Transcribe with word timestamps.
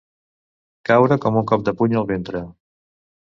Caure 0.89 1.17
com 1.27 1.37
un 1.43 1.45
cop 1.53 1.67
de 1.67 1.75
puny 1.81 1.95
al 2.01 2.09
ventre. 2.13 2.41